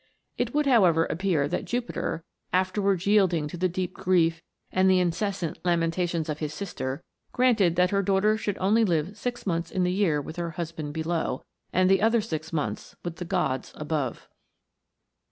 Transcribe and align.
It 0.35 0.51
would, 0.55 0.65
however, 0.65 1.05
appear 1.05 1.47
that 1.47 1.65
Jupiter, 1.65 2.23
afterwards 2.51 3.05
yielding 3.05 3.47
to 3.49 3.55
the 3.55 3.69
deep 3.69 3.93
grief 3.93 4.41
and 4.71 4.89
the 4.89 4.99
incessant 4.99 5.63
lamentations 5.63 6.27
of 6.27 6.39
his 6.39 6.55
sister, 6.55 7.03
granted 7.33 7.75
that 7.75 7.91
her 7.91 8.01
daughter 8.01 8.35
should 8.35 8.57
only 8.57 8.83
live 8.83 9.15
six 9.15 9.45
months 9.45 9.69
in 9.69 9.83
the 9.83 9.93
year 9.93 10.19
with 10.19 10.37
her 10.37 10.49
husband 10.57 10.95
below, 10.95 11.45
and 11.71 11.87
the 11.87 12.01
other 12.01 12.19
six 12.19 12.51
months 12.51 12.95
with 13.03 13.17
the 13.17 13.25
gods 13.25 13.73
above. 13.75 14.27